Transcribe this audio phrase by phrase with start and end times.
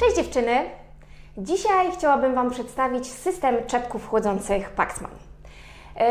[0.00, 0.52] Cześć dziewczyny!
[1.38, 5.10] Dzisiaj chciałabym Wam przedstawić system czepków chłodzących Paxman.
[5.96, 6.06] Yy,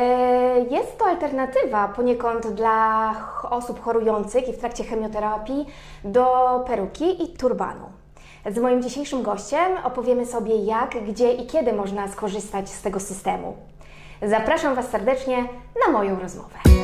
[0.70, 3.14] Jest to alternatywa poniekąd dla
[3.50, 5.66] osób chorujących i w trakcie chemioterapii
[6.04, 6.26] do
[6.68, 7.86] peruki i turbanu.
[8.52, 13.56] Z moim dzisiejszym gościem opowiemy sobie jak, gdzie i kiedy można skorzystać z tego systemu.
[14.22, 15.48] Zapraszam Was serdecznie
[15.86, 16.75] na moją rozmowę.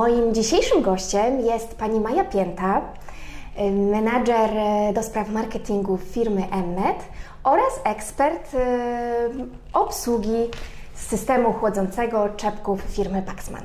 [0.00, 2.80] Moim dzisiejszym gościem jest pani Maja Pięta,
[3.58, 4.50] y, menadżer
[4.90, 6.96] y, do spraw marketingu firmy Mnet
[7.44, 8.58] oraz ekspert y,
[9.72, 10.48] obsługi
[10.94, 13.62] systemu chłodzącego czepków firmy Paxman.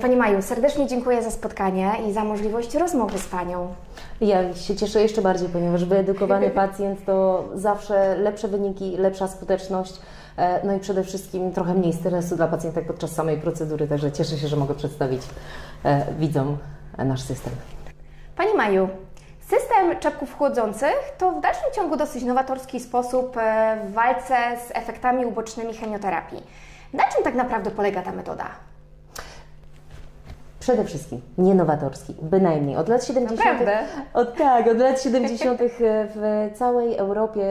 [0.00, 3.74] Pani Maju, serdecznie dziękuję za spotkanie i za możliwość rozmowy z Panią.
[4.20, 10.00] Ja się cieszę jeszcze bardziej, ponieważ wyedukowany pacjent to zawsze lepsze wyniki, lepsza skuteczność,
[10.64, 14.48] no i przede wszystkim trochę mniej stresu dla pacjenta podczas samej procedury, także cieszę się,
[14.48, 15.22] że mogę przedstawić
[15.84, 16.58] e, widzom
[16.98, 17.52] e, nasz system.
[18.36, 18.88] Pani Maju,
[19.40, 24.36] system czepków chłodzących to w dalszym ciągu dosyć nowatorski sposób e, w walce
[24.68, 26.42] z efektami ubocznymi chemioterapii.
[26.92, 28.46] Na czym tak naprawdę polega ta metoda?
[30.66, 32.76] Przede wszystkim nie nowatorski, bynajmniej.
[32.76, 33.38] Od lat 70.
[33.38, 33.78] Naprawdę?
[34.14, 35.60] Od, tak, od lat 70.
[36.14, 37.44] w całej Europie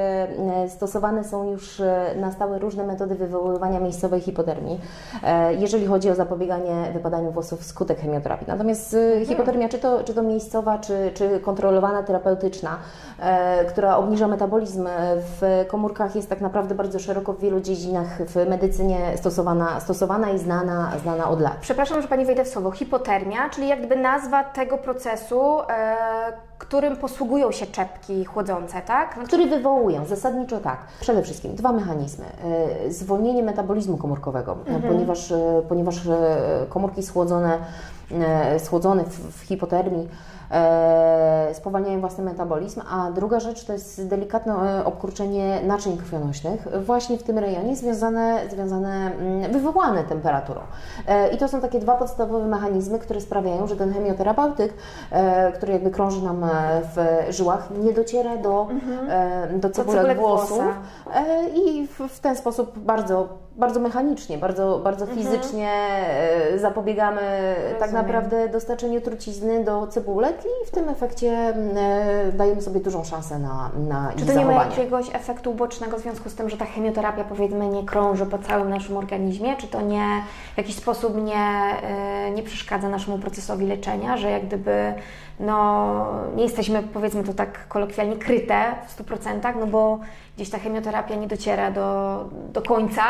[0.64, 4.82] e, stosowane są już e, na stałe różne metody wywoływania miejscowej hipotermii,
[5.24, 8.48] e, jeżeli chodzi o zapobieganie wypadaniu włosów wskutek chemioterapii.
[8.48, 12.78] Natomiast e, hipotermia, czy to, czy to miejscowa, czy, czy kontrolowana terapeutyczna,
[13.68, 14.88] która obniża metabolizm
[15.20, 20.40] w komórkach, jest tak naprawdę bardzo szeroko w wielu dziedzinach w medycynie stosowana, stosowana i
[20.40, 21.58] znana, znana od lat.
[21.62, 22.72] Przepraszam, że Pani wejdę w słowo.
[22.72, 23.05] Hipotermia,
[23.50, 25.96] czyli jak gdyby nazwa tego procesu, e,
[26.58, 29.18] którym posługują się czepki chłodzące, tak?
[29.18, 30.78] No, który wywołują zasadniczo tak.
[31.02, 32.26] Przede wszystkim dwa mechanizmy.
[32.86, 35.96] E, Zwolnienie metabolizmu komórkowego, e, ponieważ, e, ponieważ
[36.70, 37.60] komórki schłodzone,
[38.12, 40.10] e, schłodzone w, w hipotermii
[40.52, 47.18] e, spowalniają własny metabolizm, a druga rzecz to jest delikatne e, obkurczenie naczyń krwionośnych właśnie
[47.18, 50.62] w tym rejonie związane, związane mm, wywołane temperaturą.
[51.34, 54.74] I to są takie dwa podstawowe mechanizmy, które sprawiają, że ten chemioterapeutyk,
[55.56, 56.46] który jakby krąży nam
[56.96, 58.68] w żyłach, nie dociera do,
[59.10, 60.64] e, do cebulek cebulek włosów
[61.56, 63.28] i w, w ten sposób bardzo,
[63.58, 67.22] bardzo mechanicznie, bardzo, bardzo fizycznie e, zapobiegamy
[67.72, 68.06] tak Rozumiem.
[68.06, 73.40] naprawdę dostarczeniu trucizny do cebulek i w tym efekcie mm, e, dajemy sobie dużą szansę
[73.40, 76.66] na, na Czy to nie ma jakiegoś efektu ubocznego w związku z tym, że ta
[76.66, 79.56] chemioterapia powiedzmy nie krąży po całym naszym organizmie?
[79.58, 80.24] Czy to nie
[80.54, 81.74] w jakiś sposób nie,
[82.28, 84.94] y, nie przeszkadza naszemu procesowi leczenia, że jak gdyby
[85.40, 85.96] no,
[86.36, 90.00] nie jesteśmy powiedzmy to tak kolokwialnie kryte w 100%, no bo
[90.36, 92.20] gdzieś ta chemioterapia nie dociera do,
[92.54, 93.04] do końca?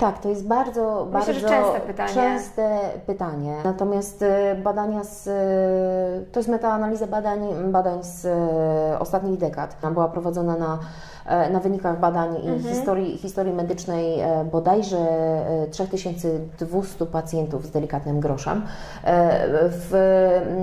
[0.00, 2.14] Tak, to jest bardzo, Myślę, bardzo częste pytanie.
[2.14, 3.56] częste pytanie.
[3.64, 7.40] Natomiast e, badania z, e, to jest metaanaliza badań,
[7.72, 9.76] badań z e, ostatnich dekad.
[9.92, 10.78] Była prowadzona na,
[11.26, 12.74] e, na wynikach badań i Mhm.
[12.74, 18.62] historii, historii medycznej e, bodajże e, 3200 pacjentów z delikatnym groszem
[19.04, 19.30] e,
[19.68, 19.92] w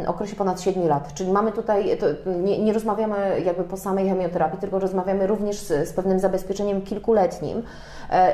[0.08, 1.14] okresie ponad 7 lat.
[1.14, 1.98] Czyli mamy tutaj,
[2.44, 7.58] nie, nie rozmawiamy jakby po samej chemioterapii, tylko rozmawiamy również z, z pewnym zabezpieczeniem kilkuletnim,
[7.58, 7.64] e,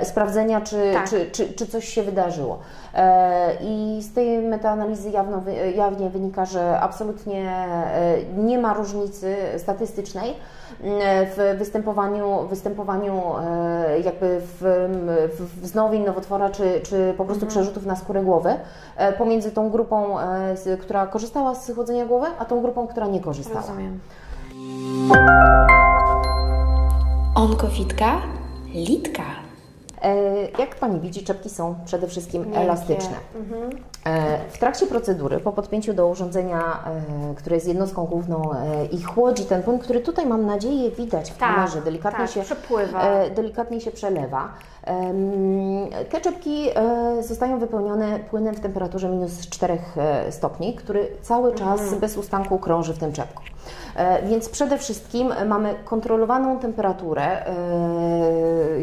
[0.03, 1.09] sprawdzenia, czy, Tak.
[1.09, 2.59] czy, czy, czy coś się wydarzyło.
[2.94, 5.41] E, I z tej metaanalizy jawno,
[5.75, 10.30] jawnie wynika, że absolutnie e, nie ma różnicy statystycznej
[10.84, 10.90] m,
[11.36, 14.62] w występowaniu, występowaniu e, jakby w,
[15.40, 18.53] w wznowień nowotwora, czy, czy po prostu przerzutów na skórę głowy
[18.97, 23.19] e, pomiędzy tą grupą, e, która korzystała z chłodzenia głowy, a tą grupą, która nie
[23.19, 23.62] korzystała.
[23.62, 24.00] Rozumiem.
[27.36, 28.22] Onkowitka,
[28.74, 29.44] litka.
[30.06, 30.16] E,
[30.60, 32.60] Jak Pani widzi, czepki są przede wszystkim Miękkie.
[32.60, 33.16] elastyczne.
[34.06, 36.60] E, W trakcie procedury, po podpięciu do urządzenia,
[37.32, 38.50] e, które jest jednostką główną
[38.92, 42.42] i chłodzi ten płyn, który tutaj mam nadzieję widać w Tak, kamerze, delikatnie, tak, się,
[42.42, 43.02] przepływa.
[43.36, 44.50] delikatnie się przelewa.
[46.21, 52.00] Czepki e, zostają wypełnione płynem w temperaturze minus 4 e, stopni, który cały czas Mhm.
[52.00, 53.44] bez ustanku krąży w tym czepku.
[53.95, 57.45] E, Więc przede wszystkim mamy kontrolowaną temperaturę,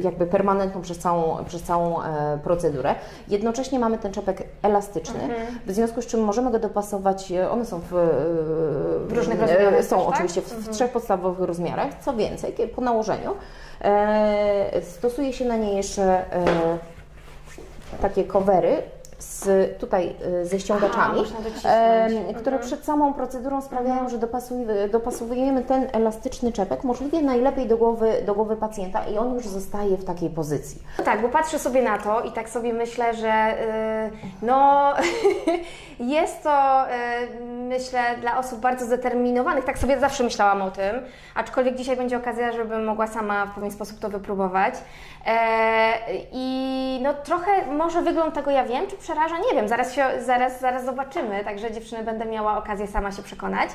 [0.03, 1.97] jakby permanentną przez całą, przez całą
[2.45, 2.95] procedurę.
[3.29, 5.21] Jednocześnie mamy ten czepek elastyczny,
[5.67, 7.91] w związku z czym możemy go dopasować, one są w,
[9.09, 10.15] W różnych rozmiarach Są też, tak?
[10.15, 11.89] oczywiście w, w trzech podstawowych rozmiarach.
[12.01, 13.31] Co więcej, po nałożeniu
[14.83, 16.03] stosuje się na nie jeszcze
[16.33, 16.79] e,
[18.03, 18.83] takie covery
[19.19, 21.75] z, tutaj y, ze ściągaczami, można docisnąć.
[21.77, 22.35] em, Mhm.
[22.35, 28.13] które przed samą procedurą sprawiają, że dopasujemy, dopasowujemy ten elastyczny czepek możliwie najlepiej do głowy,
[28.27, 30.83] do głowy pacjenta i on już zostaje w takiej pozycji.
[30.99, 33.55] No tak, bo patrzę sobie na to i tak sobie myślę, że
[34.07, 34.11] y,
[34.43, 34.93] no
[36.17, 36.91] jest to y,
[37.73, 40.97] myślę dla osób bardzo zdeterminowanych, tak sobie zawsze myślałam o tym,
[41.35, 44.75] aczkolwiek dzisiaj będzie okazja, żebym mogła sama w pewien sposób to wypróbować.
[45.27, 45.93] E,
[46.33, 50.61] I no trochę może wygląd tego ja wiem, czy przeraża, nie wiem, zaraz, się, zaraz,
[50.61, 53.71] zaraz zobaczymy, także dziewczyny będę miała okazję sama się przekonać.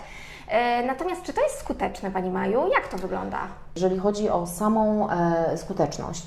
[0.48, 2.68] E, natomiast czy to jest skuteczne Pani Maju?
[2.74, 3.40] Jak to wygląda?
[3.76, 6.24] Jeżeli chodzi o samą e, skuteczność,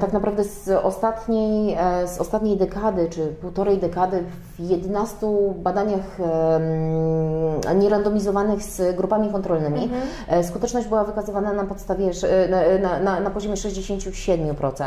[0.00, 4.24] tak naprawdę z ostatniej, e, z ostatniej dekady, czy półtorej dekady
[4.58, 5.26] w 11
[5.56, 9.90] badaniach e, nierandomizowanych z grupami kontrolnymi
[10.28, 14.84] e, skuteczność była wykazywana na podstawie, e, na, na, na poziomie 67%.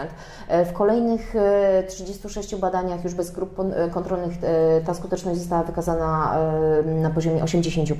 [0.48, 5.64] E, W kolejnych e, 36 badaniach już bez grup e, kontrolnych e, ta skuteczność została
[5.64, 6.38] wykazana
[6.88, 7.96] e, na poziomie 80%.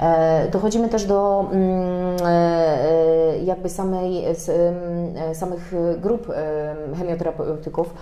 [0.00, 7.94] E, Dochodzimy też do mm, e, e, jakby samej, e, samych e, grup em, chemioterapeutyków,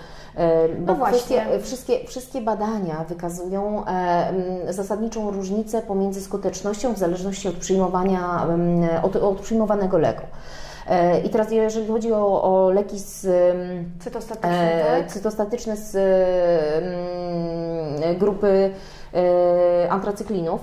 [0.78, 1.46] bo No właśnie.
[1.62, 3.84] wszystkie, wszystkie badania wykazują
[4.68, 8.46] zasadniczą różnicę pomiędzy skutecznością w zależności od przyjmowania,
[9.02, 10.26] od, od przyjmowanego leku.
[10.88, 13.26] E, I teraz jeżeli chodzi o, o leki z
[14.00, 15.12] Cytostatyczne, e, tak?
[15.12, 15.96] cytostatyczne z
[18.18, 18.70] grupy
[19.14, 20.60] e, antracyklinów,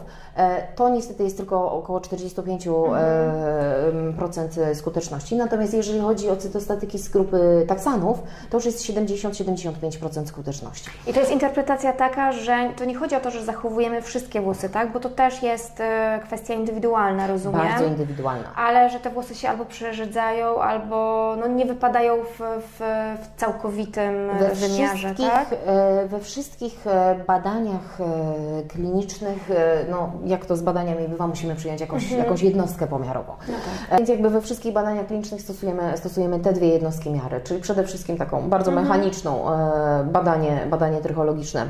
[0.75, 5.35] to niestety jest tylko około 45% e, procent skuteczności.
[5.35, 10.89] Natomiast jeżeli chodzi o cytostatyki z grupy taksanów, to już jest 70-75% skuteczności.
[11.07, 14.69] I to jest interpretacja taka, że to nie chodzi o to, że zachowujemy wszystkie włosy,
[14.69, 14.91] tak?
[14.91, 17.61] Bo to też jest e, kwestia indywidualna, rozumiem.
[17.61, 18.55] Bardzo indywidualna.
[18.55, 22.79] ale że te włosy się albo przerzedzają, albo no, nie wypadają w, w,
[23.21, 25.47] w całkowitym e, We wymiarze, wszystkich, tak?
[25.65, 31.55] e, we wszystkich e, badaniach e, klinicznych, e, no jak to z badaniami bywa, musimy
[31.55, 32.21] przyjąć jakąś, Mhm.
[32.23, 33.33] jakąś jednostkę pomiarową.
[33.47, 33.53] No
[33.89, 37.83] E, Więc jakby we wszystkich badaniach klinicznych stosujemy, stosujemy te dwie jednostki miary, czyli przede
[37.83, 38.87] wszystkim taką bardzo Mhm.
[38.87, 41.65] mechaniczną e, badanie, badanie trychologiczne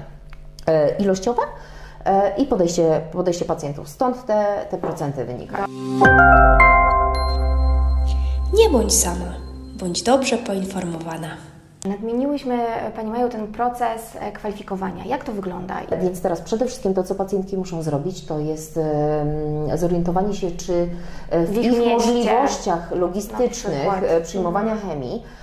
[0.68, 1.42] e, ilościowe
[2.06, 3.90] e, i podejście, podejście pacjentów.
[3.90, 5.66] Stąd te, te procenty wynikają.
[8.54, 9.34] Nie bądź sama,
[9.80, 11.28] bądź dobrze poinformowana.
[11.86, 12.60] Nadmieniłyśmy
[12.96, 15.06] Pani Maju ten proces e, kwalifikowania.
[15.06, 15.76] Jak to wygląda?
[16.02, 18.80] Więc teraz przede wszystkim to, co pacjentki muszą zrobić, to jest
[19.76, 20.88] zorientowanie się, czy
[21.30, 21.90] e, w, W ich mieście.
[21.90, 25.42] możliwościach logistycznych e, przyjmowania chemii e,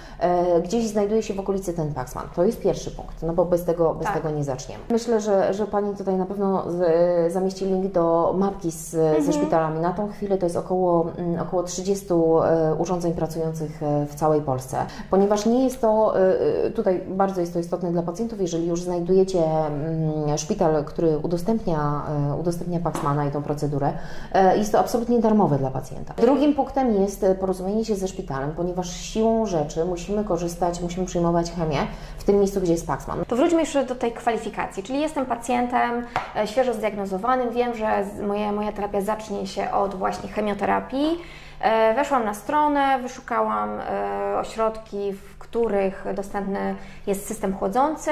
[0.64, 2.24] gdzieś znajduje się w okolicy ten Paxman.
[2.36, 4.16] To jest pierwszy punkt, no bo bez tego, bez Tak.
[4.16, 4.82] tego nie zaczniemy.
[4.90, 8.90] Myślę, że, że Pani tutaj na pewno z, zamieści link do mapki z,
[9.24, 9.80] ze szpitalami.
[9.80, 14.40] Na tą chwilę to jest około, mm, około 30 e, urządzeń pracujących e, w całej
[14.40, 14.76] Polsce,
[15.10, 18.82] ponieważ nie jest to, e, e, tutaj bardzo jest to istotne dla pacjentów, jeżeli już
[18.82, 23.92] znajdujecie mm, szpital, który udostępnia, e, udostępnia Paxmana i tą procedurę,
[24.32, 26.14] e, jest to absolutnie darmowe dla pacjenta.
[26.14, 31.52] Drugim punktem jest e, porozumienie się ze szpitalem, ponieważ siłą rzeczy musimy korzystać, musimy przyjmować
[31.52, 31.86] chemię
[32.18, 33.24] w tym miejscu, gdzie jest Paxman.
[33.28, 36.06] To wróćmy jeszcze do tej kwalifikacji, czyli jestem pacjentem
[36.36, 41.18] e, świeżo zdiagnozowanym, wiem, że moja, moja terapia zacznie się od właśnie chemioterapii.
[41.60, 46.74] E, Weszłam na stronę, wyszukałam e, ośrodki, w których dostępny
[47.06, 48.10] jest system chłodzący.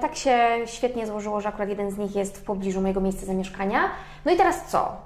[0.00, 3.80] Tak się świetnie złożyło, że akurat jeden z nich jest w pobliżu mojego miejsca zamieszkania.
[4.24, 4.96] No i teraz co?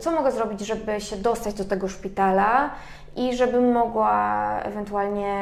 [0.00, 2.70] Co mogę zrobić, żeby się dostać do tego szpitala
[3.16, 5.34] i żebym mogła ewentualnie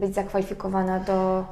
[0.00, 1.44] być zakwalifikowana do,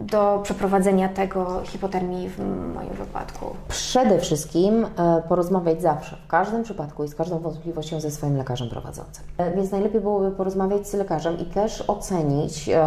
[0.00, 2.38] do przeprowadzenia tego hipotermii w
[2.74, 3.46] moim wypadku?
[3.68, 8.68] Przede wszystkim e, porozmawiać zawsze, w każdym przypadku i z każdą wątpliwością ze swoim lekarzem
[8.68, 9.24] prowadzącym.
[9.38, 12.82] E, Więc najlepiej byłoby porozmawiać z lekarzem i też ocenić, e,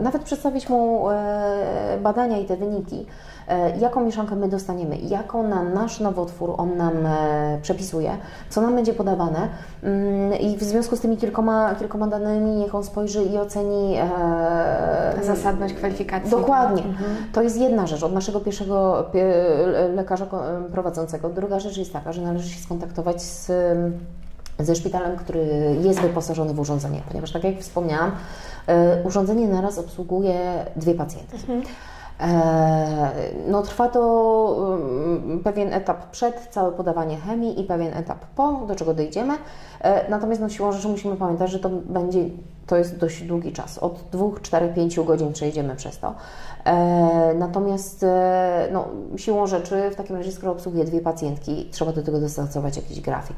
[0.00, 1.06] nawet przedstawić mu
[2.02, 3.06] badania i te wyniki,
[3.80, 8.16] jaką mieszankę my dostaniemy, jaką na nasz nowotwór on nam e, przepisuje,
[8.50, 9.48] co nam będzie podawane
[9.82, 14.04] mm, i w związku z tymi kilkoma, kilkoma danymi niech on spojrzy i oceni e,
[15.22, 16.30] Zasadność kwalifikacji.
[16.30, 16.82] Dokładnie.
[17.32, 20.26] To jest jedna rzecz od naszego pierwszego pie- lekarza
[20.72, 21.28] prowadzącego.
[21.28, 23.52] Druga rzecz jest taka, że należy się skontaktować z,
[24.58, 25.46] ze szpitalem, który
[25.82, 28.10] jest wyposażony w urządzenie, ponieważ tak jak wspomniałam,
[28.66, 31.52] e, urządzenie naraz obsługuje dwie pacjentki.
[31.52, 31.62] E,
[33.48, 34.78] No, trwa to
[35.24, 39.34] mm, pewien etap przed, całe podawanie chemii i pewien etap po, do czego dojdziemy.
[39.80, 42.20] E, Natomiast no, siłą rzeczy musimy pamiętać, że to będzie
[42.66, 43.78] To jest dość długi czas.
[43.78, 46.14] Od 2, 4, 5 godzin przejdziemy przez to.
[46.64, 52.02] E, natomiast e, no, siłą rzeczy, w takim razie, skoro obsługuję dwie pacjentki, trzeba do
[52.02, 53.36] tego dostosować jakiś grafik.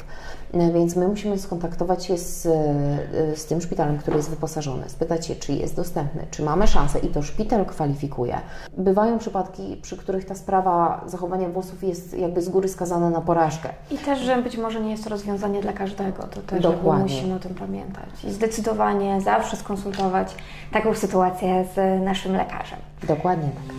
[0.53, 5.27] E, więc my musimy skontaktować się z, e, z tym szpitalem, który jest wyposażony, spytać
[5.27, 8.41] się, czy jest dostępny, czy mamy szansę i to szpital kwalifikuje.
[8.79, 13.69] Bywają przypadki, przy których ta sprawa zachowania włosów jest jakby z góry skazana na porażkę.
[13.91, 17.03] I też, że być może nie jest to rozwiązanie dla każdego, to też Dokładnie.
[17.03, 18.25] musimy o tym pamiętać.
[18.25, 20.35] I zdecydowanie zawsze skonsultować
[20.73, 22.79] taką sytuację z naszym lekarzem.
[23.09, 23.77] Dokładnie tak.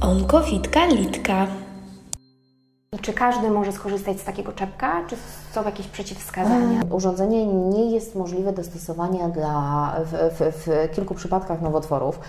[0.00, 1.46] Onkowitka Litka.
[2.92, 5.16] I czy każdy może skorzystać z takiego czepka, czy
[5.52, 6.80] są jakieś przeciwwskazania?
[6.90, 12.20] Urządzenie nie jest możliwe do stosowania dla, w, w, w kilku przypadkach nowotworów.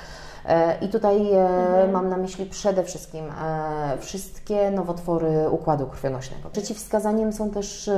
[0.45, 6.49] E, I tutaj e, mam na myśli przede wszystkim e, wszystkie nowotwory układu krwionośnego.
[6.49, 7.89] Przeciwwskazaniem są też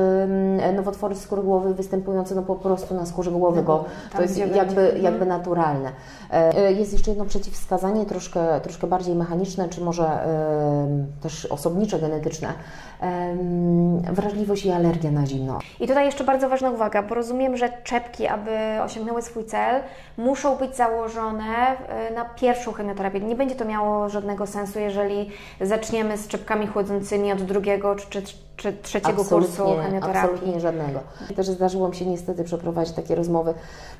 [0.75, 4.75] nowotwory skóry głowy występujące no po prostu na skórze głowy, bo tam, to jest jakby,
[4.75, 4.99] będzie.
[4.99, 5.91] jakby naturalne.
[6.31, 10.19] E, Jest jeszcze jedno przeciwwskazanie, troszkę, troszkę bardziej mechaniczne, czy może
[11.21, 12.53] też osobnicze, genetyczne.
[14.11, 15.59] Wrażliwość i alergia na zimno.
[15.79, 18.51] I tutaj jeszcze bardzo ważna uwaga, bo rozumiem, że czepki, aby
[18.83, 19.81] osiągnęły swój cel,
[20.17, 21.77] muszą być założone
[22.15, 23.19] na pierwszą chemioterapię.
[23.19, 25.29] Nie będzie to miało żadnego sensu, jeżeli
[25.61, 30.19] zaczniemy z czepkami chłodzącymi od drugiego czy, czy, czy trzeciego kursu chemioterapii.
[30.21, 30.99] absolutnie żadnego.
[31.35, 33.53] Też zdarzyło mi się niestety przeprowadzić takie rozmowy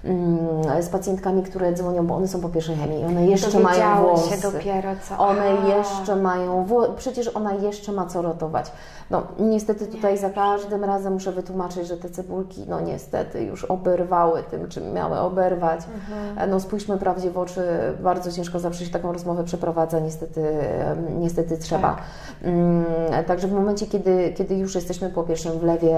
[0.03, 0.37] mm,
[0.83, 4.29] z pacjentkami, które dzwonią, bo one są po pierwszej chemii i one jeszcze mają włosy.
[4.29, 5.17] się dopiero co.
[5.17, 5.67] One A.
[5.77, 8.71] jeszcze mają, wło- przecież ona jeszcze ma co rotować.
[9.09, 14.43] No niestety tutaj za każdym razem muszę wytłumaczyć, że te cebulki, no niestety już oberwały
[14.43, 15.79] tym, czym miały oberwać.
[15.95, 16.49] Mhm.
[16.49, 17.61] No spójrzmy prawdzie w oczy,
[18.03, 20.41] bardzo ciężko zawsze się taką rozmowę przeprowadza, niestety,
[21.19, 21.93] niestety trzeba.
[21.95, 22.01] Tak.
[22.43, 22.85] Mm,
[23.27, 25.95] Także w momencie, kiedy, kiedy już jesteśmy po pierwszym wlewie,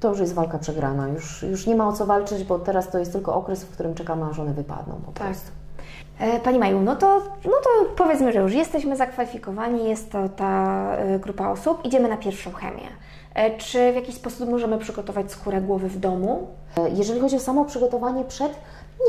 [0.00, 1.08] to już jest walka przegrana.
[1.08, 3.94] Już, już nie ma o co walczyć, bo teraz to jest tylko okres, w którym
[3.94, 5.26] czekamy, aż one wypadną po Tak.
[5.26, 5.50] prostu.
[6.18, 10.76] E, Pani Maju, no to, no to powiedzmy, że już jesteśmy zakwalifikowani, jest to ta
[10.96, 12.86] e, grupa osób, idziemy na pierwszą chemię.
[13.34, 16.46] E, Czy w jakiś sposób możemy przygotować skórę głowy w domu?
[16.94, 18.52] Jeżeli chodzi o samo przygotowanie przed,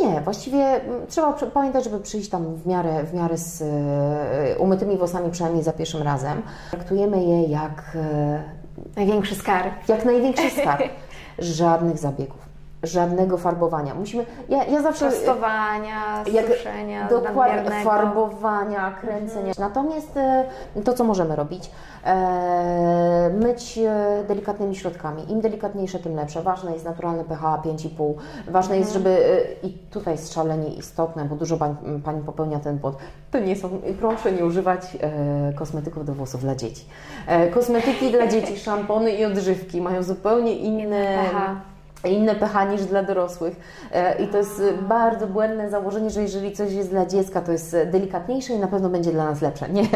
[0.01, 3.63] nie, właściwie trzeba pamiętać, żeby przyjść tam w miarę, w miarę z
[4.59, 6.41] umytymi włosami, przynajmniej za pierwszym razem.
[6.71, 7.97] Traktujemy je jak,
[8.95, 9.89] Największy skarb.
[9.89, 10.83] jak największy skarb.
[11.39, 12.46] Żadnych zabiegów,
[12.83, 13.95] żadnego farbowania.
[13.95, 15.09] Musimy, ja, ja zawsze...
[15.09, 17.89] Prostowania, suszenia, Dokładnie, nadmiernego.
[17.89, 19.53] farbowania, kręcenia.
[19.59, 20.45] Natomiast e,
[20.83, 21.71] to, co możemy robić,
[22.05, 25.31] e, myć e, delikatnymi środkami.
[25.31, 26.43] Im delikatniejsze, tym lepsze.
[26.43, 28.13] Ważne jest naturalne pH 5,5.
[28.47, 32.97] Ważne jest, żeby, i tutaj jest szalenie istotne, bo dużo pań, Pani popełnia ten błąd,
[33.31, 33.69] to nie są,
[33.99, 36.85] proszę nie używać e, kosmetyków do włosów dla dzieci.
[37.27, 41.76] E, kosmetyki dla dzieci, szampony i odżywki mają zupełnie inne pH.
[42.03, 43.55] Inne pH niż dla dorosłych.
[43.93, 47.51] E, I to jest e, bardzo błędne założenie, że jeżeli coś jest dla dziecka, to
[47.51, 49.69] jest e, delikatniejsze i na pewno będzie dla nas lepsze.
[49.69, 49.87] Nie.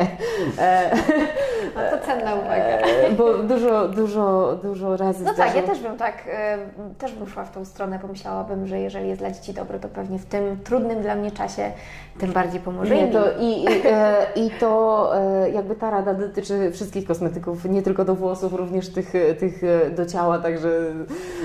[1.75, 2.55] No to cenna uwaga.
[2.55, 6.57] e, Bo dużo, dużo, dużo razy No tak, ja też bym tak, e,
[6.97, 10.19] też bym szła w tą stronę, pomyślałabym, że jeżeli jest dla dzieci dobre, to pewnie
[10.19, 11.71] w tym trudnym dla mnie czasie
[12.19, 15.11] tym bardziej pomoże Nie, to i, i, e, I to
[15.53, 19.61] jakby ta rada dotyczy wszystkich kosmetyków, nie tylko do włosów, również tych, tych
[19.95, 20.69] do ciała, także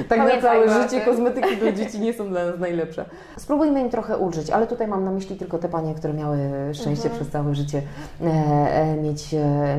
[0.08, 3.04] tak na całe życie kosmetyki do dzieci nie są dla nas najlepsze.
[3.36, 6.38] Spróbujmy im trochę ulżyć, ale tutaj mam na myśli tylko te panie, które miały
[6.72, 7.82] szczęście przez całe życie
[9.02, 9.34] mieć,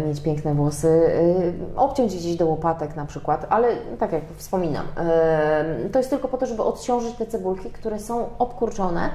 [0.08, 3.68] mieć piękne włosy, e, obciąć gdzieś do łopatek na przykład, ale
[4.00, 8.26] tak jak wspominam, e, to jest tylko po to, żeby odciążyć te cebulki, które są
[8.40, 9.10] obkurczone.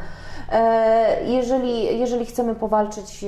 [0.52, 3.24] E, Jeżeli, jeżeli chcemy powalczyć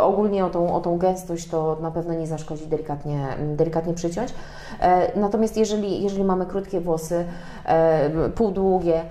[0.00, 4.34] ogólnie o tą, o tą gęstość, to na pewno nie zaszkodzi delikatnie, delikatnie przyciąć.
[5.16, 7.24] Natomiast jeżeli, jeżeli mamy krótkie włosy,
[8.34, 9.02] półdługie,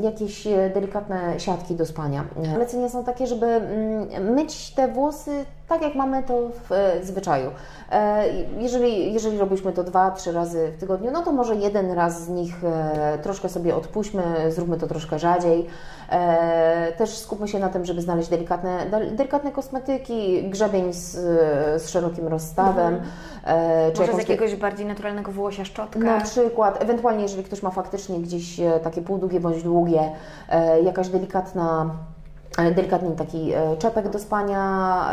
[0.00, 2.24] jakieś delikatne siatki do spania,
[2.58, 6.34] lecenia są takie, żeby mm, myć te włosy tak, jak mamy to
[6.68, 7.50] w e, zwyczaju.
[7.92, 8.24] E,
[8.58, 12.28] Jeżeli, jeżeli robiliśmy to dwa, trzy razy w tygodniu, no to może jeden raz z
[12.28, 15.66] nich e, troszkę sobie odpuśćmy, zróbmy to troszkę rzadziej.
[16.10, 21.10] E, Też skupmy się na tym, żeby znaleźć delikatne, del- delikatne kosmetyki, grzebień z,
[21.82, 23.00] z szerokim rozstawem.
[23.44, 25.98] e, Może czy z jakąś- jakiegoś bardziej naturalnego włosia szczotkę.
[25.98, 30.10] na przykład, ewentualnie jeżeli ktoś ma faktycznie gdzieś e, takie półdługie bądź długie,
[30.48, 31.90] e, jakaś delikatna
[32.58, 35.04] e, delikatny taki e, czepek do spania,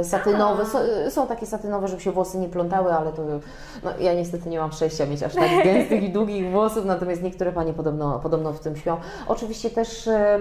[0.00, 0.66] e, satynowy.
[0.66, 0.78] Są,
[1.10, 3.22] są takie satynowe, żeby się włosy nie plątały, ale to
[3.84, 7.52] no, ja niestety nie mam szczęścia mieć aż tak gęstych i długich włosów, natomiast niektóre
[7.52, 8.96] panie podobno, podobno w tym śpią.
[9.26, 10.38] Oczywiście też e,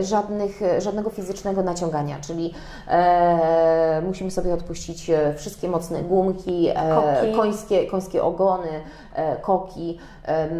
[0.00, 2.54] żadnych, żadnego fizycznego naciągania, czyli
[2.88, 9.07] e, musimy sobie odpuścić e, wszystkie mocne gumki, e, końskie, końskie ogony, e,
[9.40, 10.50] koki, em,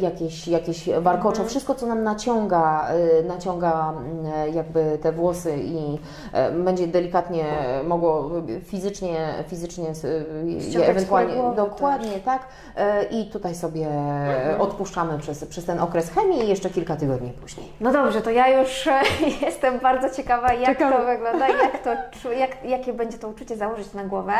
[0.00, 5.98] jakieś, jakieś warkocze, wszystko co nam naciąga, e, naciąga mm, jakby te włosy i
[6.32, 7.44] e, będzie delikatnie
[7.84, 8.30] mogło
[8.64, 10.06] fizycznie, fizycznie s-
[10.74, 12.42] je ewentualnie głowy, dokładnie tak.
[12.76, 13.86] E, i tutaj sobie
[14.58, 17.66] odpuszczamy przez, przez ten okres chemii i jeszcze kilka tygodni później.
[17.80, 19.00] No dobrze, to ja już e,
[19.46, 24.04] jestem bardzo ciekawa, jak to wygląda, jak to, jak, jakie będzie to uczucie założyć na
[24.04, 24.32] głowę.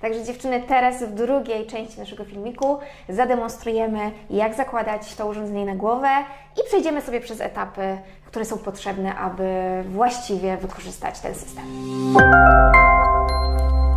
[0.00, 2.78] Także dziewczyny, teraz w drugiej części naszego filmiku
[3.08, 6.08] zademonstrujemy, jak zakładać to urządzenie na głowę
[6.56, 9.44] i przejdziemy sobie przez etapy, które są potrzebne, aby
[9.88, 11.64] właściwie wykorzystać ten system.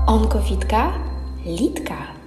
[0.08, 0.92] Onkowitka,
[1.46, 2.23] litka.